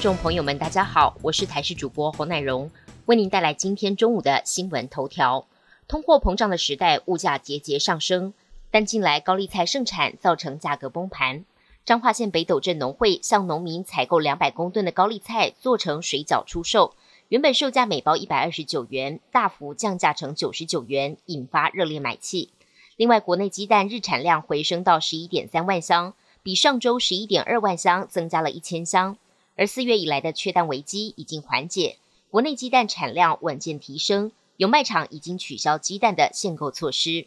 [0.00, 2.70] 众朋友们，大家好，我是台视主播侯乃荣，
[3.04, 5.46] 为您带来今天中午的新闻头条。
[5.86, 8.32] 通货膨胀的时代，物价节节上升，
[8.70, 11.44] 但近来高丽菜盛产，造成价格崩盘。
[11.84, 16.94] 彰化县北斗镇农会向农民采购两百公吨的高丽菜，做成水饺出售，
[17.28, 22.48] 原本售价每包一百二十九元，大幅降价成九十九元，引发热烈买气。
[22.96, 29.18] 另外，国内鸡蛋日产量回升到十一点三万箱，比上周十一点二万箱增加了一千箱。
[29.60, 31.98] 而四月以来的缺蛋危机已经缓解，
[32.30, 37.26] 国内鸡蛋产量稳健提升，有卖场已经取消鸡蛋的限购措施。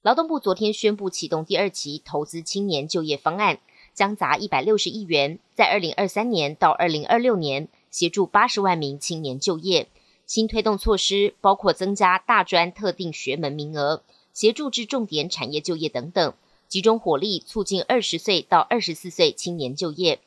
[0.00, 3.60] 劳动部昨天宣布启动第二期投资青年就业方案，
[3.92, 9.88] 将砸一百六十亿元，在二零二三年到二零二六年协助八十万名青年就业。
[10.24, 14.02] 新推动措施包括增加大专特定学门名额。
[14.32, 16.32] 协助至重点产业就业等等，
[16.66, 20.20] 集中火力促进二十岁到二十四岁青年就业。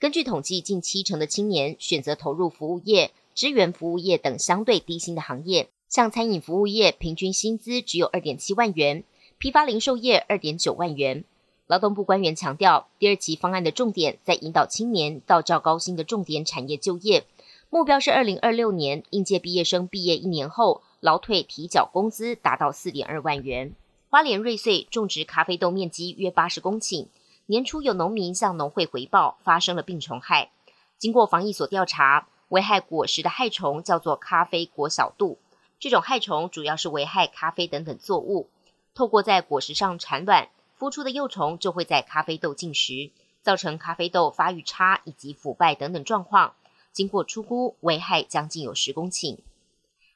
[0.00, 5.68] 根据统计，近七成的青年选择投入服务业、支援服务业等相对低薪的行业。
[5.90, 9.02] 像餐饮服务业，平均薪资只有二点七万元；
[9.36, 11.24] 批发零售业二点九万元。
[11.66, 17.24] 劳动部官员强调，第二期方案的重点在引导青年到较高薪的重点产业就业，
[17.68, 20.82] 目标是二零二六年应届毕业生毕业一年后。
[21.00, 23.74] 劳退提缴工资达到四点二万元。
[24.10, 27.06] 花莲瑞穗种植咖啡豆面积约八十公顷，
[27.50, 30.52] 年初有农民向农会回报发生了病虫害。
[30.98, 35.36] 经过防疫所调查，危害果实的害虫叫做咖啡果小蠹。
[35.80, 38.48] 这种害虫主要是危害咖啡等等作物，
[38.94, 43.10] 透过在果实上产卵，孵出的幼虫就会在咖啡豆进食，
[43.42, 46.54] 造成咖啡豆发育差以及腐败等等状况。
[46.92, 49.38] 经过初估，危害将近有十公顷。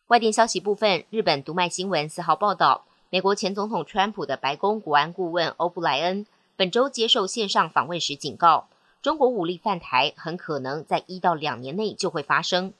[0.07, 6.25] 外电消息部分，日本读卖新闻四号报道，美国前总统川普的白宫国安顾问欧布莱恩
[6.57, 8.69] 本周接受线上访问时警告，
[9.03, 12.73] 中国武力犯台很可能在一到两年内就会发生。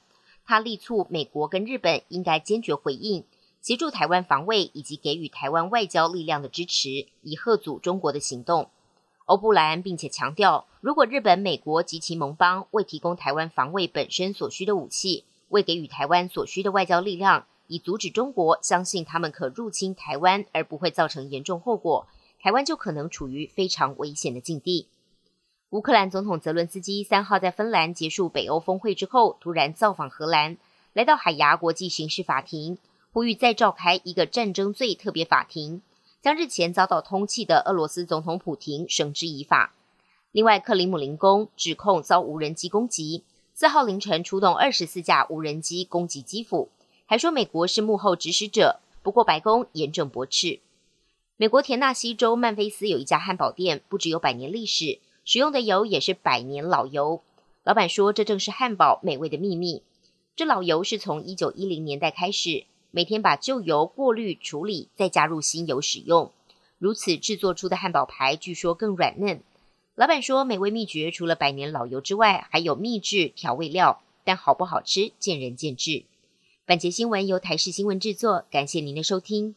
[0.47, 3.25] 他力促美国跟日本应该坚决回应，
[3.61, 8.71] 协助台湾防卫以及给予台湾外交力量的支持，以贺阻中国的行动。
[9.25, 22.07] 欧布莱恩并且强调，如果日本、美国及其盟邦未提供台湾防卫本身所需的武器，未给予台湾所需的外交力量，以阻止中国相信他们可入侵台湾而不会造成严重后果，
[22.45, 24.87] 台湾就可能处于非常危险的境地。
[25.71, 30.59] 乌克兰总统泽伦斯基三号在芬兰结束北欧峰会之后，突然造访荷兰，
[30.93, 32.77] 来到海牙国际刑事法庭，
[33.15, 35.81] 呼吁再召开一个战争罪特别法庭，
[36.21, 39.73] 将日前遭到通缉的俄罗斯总统普廷绳之以法。
[40.31, 43.25] 另外，克里姆林宫指控遭无人机攻击。
[43.55, 46.69] 四号凌晨出动二十四架无人机攻击基辅，
[47.07, 48.81] 还说美国是幕后指使者。
[49.03, 50.61] 不过白宫严正驳斥。
[51.37, 57.23] 美国田纳西州曼菲斯有一家汉堡店，不只有百年历史，使用的油也是百年老油。
[57.65, 59.83] 老板说，这正是汉堡美味的秘密。
[60.37, 66.31] 这老油是从一九一零年代开始，每天把旧油过滤处理，再加入新油使用，
[66.79, 69.41] 如此制作出的汉堡排，据说更软嫩。
[69.97, 76.05] 老板说，美味秘诀除了百年老油之外，还有秘制调味料，但好不好吃见仁见智。
[76.65, 79.57] 本节新闻由台视新闻制作，感谢您的收听。